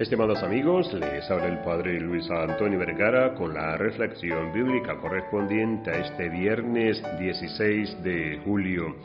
Estimados 0.00 0.42
amigos, 0.42 0.90
les 0.94 1.30
habla 1.30 1.48
el 1.48 1.58
Padre 1.58 2.00
Luis 2.00 2.30
Antonio 2.30 2.78
Vergara 2.78 3.34
con 3.34 3.52
la 3.52 3.76
reflexión 3.76 4.50
bíblica 4.50 4.96
correspondiente 4.96 5.90
a 5.90 5.98
este 5.98 6.30
viernes 6.30 7.02
16 7.18 8.02
de 8.02 8.40
julio. 8.42 8.96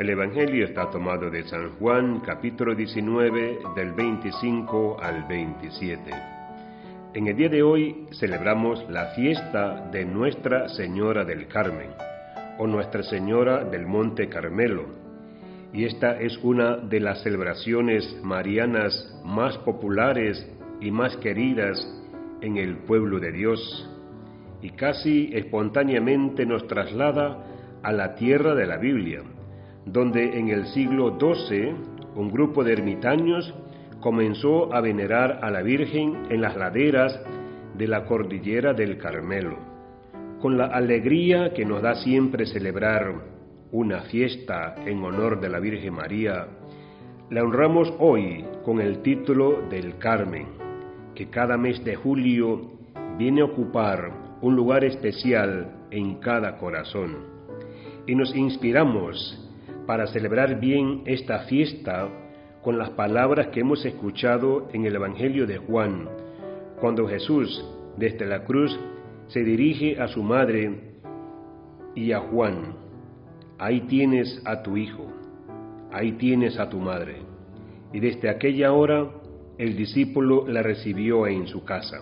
El 0.00 0.10
Evangelio 0.10 0.64
está 0.64 0.90
tomado 0.90 1.30
de 1.30 1.44
San 1.44 1.78
Juan, 1.78 2.18
capítulo 2.26 2.74
19, 2.74 3.60
del 3.76 3.92
25 3.92 4.96
al 5.00 5.22
27. 5.28 6.10
En 7.14 7.28
el 7.28 7.36
día 7.36 7.48
de 7.48 7.62
hoy 7.62 8.08
celebramos 8.18 8.84
la 8.90 9.12
fiesta 9.14 9.88
de 9.92 10.04
Nuestra 10.04 10.68
Señora 10.70 11.24
del 11.24 11.46
Carmen, 11.46 11.90
o 12.58 12.66
Nuestra 12.66 13.04
Señora 13.04 13.62
del 13.62 13.86
Monte 13.86 14.28
Carmelo 14.28 15.09
y 15.72 15.84
esta 15.84 16.20
es 16.20 16.36
una 16.42 16.76
de 16.76 17.00
las 17.00 17.22
celebraciones 17.22 18.18
marianas 18.22 19.20
más 19.24 19.56
populares 19.58 20.44
y 20.80 20.90
más 20.90 21.16
queridas 21.18 21.78
en 22.40 22.56
el 22.56 22.78
pueblo 22.78 23.20
de 23.20 23.32
Dios, 23.32 23.88
y 24.62 24.70
casi 24.70 25.30
espontáneamente 25.32 26.44
nos 26.44 26.66
traslada 26.66 27.46
a 27.82 27.92
la 27.92 28.14
tierra 28.14 28.54
de 28.54 28.66
la 28.66 28.76
Biblia, 28.76 29.22
donde 29.86 30.38
en 30.38 30.48
el 30.48 30.66
siglo 30.66 31.18
XII 31.18 31.74
un 32.14 32.30
grupo 32.30 32.64
de 32.64 32.72
ermitaños 32.72 33.54
comenzó 34.00 34.74
a 34.74 34.80
venerar 34.80 35.40
a 35.42 35.50
la 35.50 35.62
Virgen 35.62 36.26
en 36.30 36.40
las 36.40 36.56
laderas 36.56 37.18
de 37.76 37.86
la 37.86 38.04
cordillera 38.04 38.74
del 38.74 38.98
Carmelo. 38.98 39.58
Con 40.40 40.58
la 40.58 40.66
alegría 40.66 41.52
que 41.52 41.64
nos 41.64 41.82
da 41.82 41.94
siempre 41.96 42.46
celebrar 42.46 43.14
una 43.72 44.02
fiesta 44.02 44.74
en 44.84 45.02
honor 45.04 45.40
de 45.40 45.48
la 45.48 45.60
Virgen 45.60 45.94
María, 45.94 46.46
la 47.30 47.44
honramos 47.44 47.92
hoy 47.98 48.44
con 48.64 48.80
el 48.80 49.02
título 49.02 49.68
del 49.70 49.98
Carmen, 49.98 50.46
que 51.14 51.30
cada 51.30 51.56
mes 51.56 51.84
de 51.84 51.94
julio 51.94 52.72
viene 53.16 53.42
a 53.42 53.44
ocupar 53.44 54.38
un 54.40 54.56
lugar 54.56 54.84
especial 54.84 55.86
en 55.90 56.16
cada 56.16 56.56
corazón. 56.56 57.16
Y 58.06 58.14
nos 58.14 58.34
inspiramos 58.34 59.48
para 59.86 60.08
celebrar 60.08 60.58
bien 60.58 61.02
esta 61.06 61.40
fiesta 61.40 62.08
con 62.62 62.76
las 62.76 62.90
palabras 62.90 63.48
que 63.48 63.60
hemos 63.60 63.84
escuchado 63.84 64.68
en 64.72 64.84
el 64.84 64.96
Evangelio 64.96 65.46
de 65.46 65.58
Juan, 65.58 66.08
cuando 66.80 67.06
Jesús 67.06 67.64
desde 67.96 68.26
la 68.26 68.44
cruz 68.44 68.76
se 69.28 69.44
dirige 69.44 70.00
a 70.00 70.08
su 70.08 70.22
madre 70.22 70.94
y 71.94 72.12
a 72.12 72.20
Juan 72.20 72.79
ahí 73.60 73.82
tienes 73.82 74.40
a 74.46 74.62
tu 74.62 74.76
hijo, 74.78 75.06
ahí 75.92 76.12
tienes 76.12 76.58
a 76.58 76.70
tu 76.70 76.78
madre. 76.78 77.16
Y 77.92 78.00
desde 78.00 78.30
aquella 78.30 78.72
hora 78.72 79.06
el 79.58 79.76
discípulo 79.76 80.48
la 80.48 80.62
recibió 80.62 81.26
en 81.26 81.46
su 81.46 81.62
casa. 81.62 81.98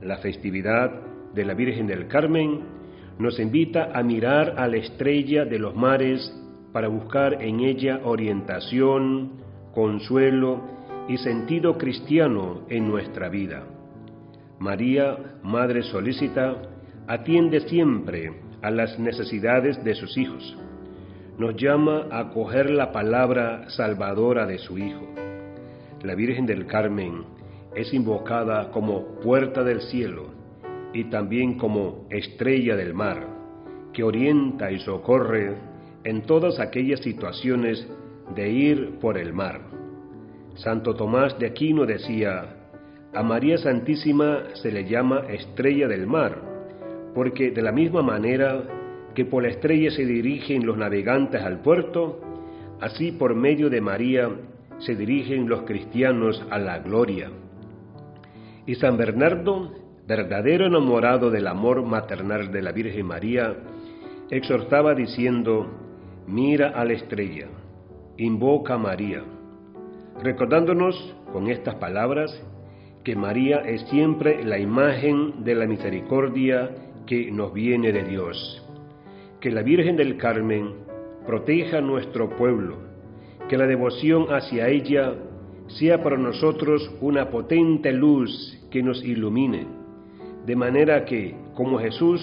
La 0.00 0.16
festividad 0.16 0.90
de 1.34 1.44
la 1.44 1.52
Virgen 1.52 1.86
del 1.86 2.08
Carmen 2.08 2.60
nos 3.18 3.38
invita 3.38 3.90
a 3.92 4.02
mirar 4.02 4.54
a 4.56 4.66
la 4.66 4.78
estrella 4.78 5.44
de 5.44 5.58
los 5.58 5.76
mares 5.76 6.34
para 6.72 6.88
buscar 6.88 7.42
en 7.42 7.60
ella 7.60 8.00
orientación, 8.02 9.32
consuelo 9.74 10.62
y 11.08 11.18
sentido 11.18 11.76
cristiano 11.76 12.62
en 12.70 12.88
nuestra 12.88 13.28
vida. 13.28 13.64
María, 14.58 15.18
Madre 15.42 15.82
solícita, 15.82 16.56
atiende 17.06 17.60
siempre 17.68 18.32
a 18.64 18.70
las 18.70 18.98
necesidades 18.98 19.84
de 19.84 19.94
sus 19.94 20.16
hijos. 20.16 20.56
Nos 21.36 21.54
llama 21.56 22.06
a 22.10 22.20
acoger 22.20 22.70
la 22.70 22.92
palabra 22.92 23.68
salvadora 23.68 24.46
de 24.46 24.56
su 24.56 24.78
Hijo. 24.78 25.06
La 26.02 26.14
Virgen 26.14 26.46
del 26.46 26.64
Carmen 26.64 27.24
es 27.74 27.92
invocada 27.92 28.70
como 28.70 29.20
puerta 29.20 29.62
del 29.62 29.82
cielo 29.82 30.30
y 30.94 31.04
también 31.10 31.58
como 31.58 32.06
estrella 32.08 32.74
del 32.74 32.94
mar, 32.94 33.26
que 33.92 34.02
orienta 34.02 34.72
y 34.72 34.78
socorre 34.78 35.56
en 36.02 36.22
todas 36.22 36.58
aquellas 36.58 37.00
situaciones 37.00 37.86
de 38.34 38.48
ir 38.48 38.98
por 38.98 39.18
el 39.18 39.34
mar. 39.34 39.60
Santo 40.54 40.94
Tomás 40.94 41.38
de 41.38 41.48
Aquino 41.48 41.84
decía, 41.84 42.70
a 43.12 43.22
María 43.22 43.58
Santísima 43.58 44.54
se 44.54 44.72
le 44.72 44.88
llama 44.88 45.26
estrella 45.28 45.86
del 45.86 46.06
mar, 46.06 46.53
porque 47.14 47.50
de 47.50 47.62
la 47.62 47.72
misma 47.72 48.02
manera 48.02 48.62
que 49.14 49.24
por 49.24 49.42
la 49.42 49.50
estrella 49.50 49.90
se 49.90 50.04
dirigen 50.04 50.66
los 50.66 50.76
navegantes 50.76 51.40
al 51.42 51.60
puerto, 51.60 52.20
así 52.80 53.12
por 53.12 53.34
medio 53.34 53.70
de 53.70 53.80
María 53.80 54.28
se 54.78 54.96
dirigen 54.96 55.48
los 55.48 55.62
cristianos 55.62 56.44
a 56.50 56.58
la 56.58 56.80
gloria. 56.80 57.30
Y 58.66 58.74
San 58.74 58.96
Bernardo, 58.96 59.72
verdadero 60.06 60.66
enamorado 60.66 61.30
del 61.30 61.46
amor 61.46 61.84
maternal 61.84 62.50
de 62.50 62.62
la 62.62 62.72
Virgen 62.72 63.06
María, 63.06 63.54
exhortaba 64.30 64.94
diciendo, 64.94 65.70
mira 66.26 66.70
a 66.70 66.84
la 66.84 66.94
estrella, 66.94 67.46
invoca 68.16 68.74
a 68.74 68.78
María, 68.78 69.22
recordándonos 70.22 71.14
con 71.32 71.48
estas 71.48 71.76
palabras 71.76 72.30
que 73.04 73.14
María 73.14 73.58
es 73.58 73.82
siempre 73.90 74.44
la 74.44 74.58
imagen 74.58 75.44
de 75.44 75.54
la 75.54 75.66
misericordia 75.66 76.70
que 77.06 77.30
nos 77.30 77.52
viene 77.52 77.92
de 77.92 78.04
Dios. 78.04 78.62
Que 79.40 79.50
la 79.50 79.62
Virgen 79.62 79.96
del 79.96 80.16
Carmen 80.16 80.74
proteja 81.26 81.80
nuestro 81.80 82.30
pueblo, 82.36 82.78
que 83.48 83.56
la 83.56 83.66
devoción 83.66 84.26
hacia 84.30 84.68
ella 84.68 85.14
sea 85.68 86.02
para 86.02 86.16
nosotros 86.16 86.90
una 87.00 87.30
potente 87.30 87.92
luz 87.92 88.58
que 88.70 88.82
nos 88.82 89.02
ilumine, 89.04 89.66
de 90.46 90.56
manera 90.56 91.04
que, 91.04 91.34
como 91.54 91.78
Jesús, 91.78 92.20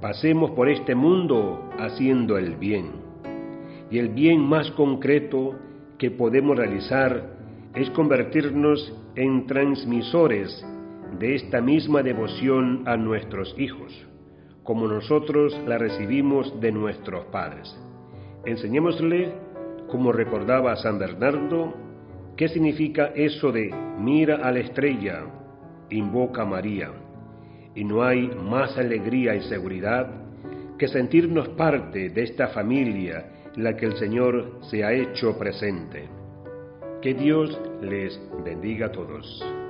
pasemos 0.00 0.50
por 0.52 0.68
este 0.68 0.94
mundo 0.94 1.70
haciendo 1.78 2.38
el 2.38 2.56
bien. 2.56 2.86
Y 3.90 3.98
el 3.98 4.08
bien 4.08 4.40
más 4.40 4.70
concreto 4.72 5.54
que 5.98 6.10
podemos 6.10 6.56
realizar 6.56 7.34
es 7.74 7.90
convertirnos 7.90 8.92
en 9.14 9.46
transmisores 9.46 10.64
de 11.18 11.34
esta 11.34 11.60
misma 11.60 12.02
devoción 12.02 12.82
a 12.86 12.96
nuestros 12.96 13.54
hijos, 13.58 13.92
como 14.62 14.88
nosotros 14.88 15.58
la 15.66 15.78
recibimos 15.78 16.60
de 16.60 16.72
nuestros 16.72 17.26
padres. 17.26 17.74
Enseñémosle, 18.44 19.32
como 19.88 20.12
recordaba 20.12 20.76
San 20.76 20.98
Bernardo, 20.98 21.74
qué 22.36 22.48
significa 22.48 23.12
eso 23.14 23.52
de 23.52 23.72
mira 23.98 24.36
a 24.36 24.50
la 24.50 24.60
estrella, 24.60 25.24
invoca 25.90 26.42
a 26.42 26.46
María. 26.46 26.90
Y 27.74 27.84
no 27.84 28.02
hay 28.02 28.28
más 28.28 28.76
alegría 28.78 29.34
y 29.34 29.42
seguridad 29.42 30.08
que 30.78 30.88
sentirnos 30.88 31.48
parte 31.50 32.10
de 32.10 32.22
esta 32.22 32.48
familia 32.48 33.26
en 33.56 33.64
la 33.64 33.76
que 33.76 33.86
el 33.86 33.96
Señor 33.96 34.58
se 34.62 34.84
ha 34.84 34.92
hecho 34.92 35.38
presente. 35.38 36.08
Que 37.00 37.14
Dios 37.14 37.60
les 37.82 38.18
bendiga 38.44 38.86
a 38.86 38.92
todos. 38.92 39.63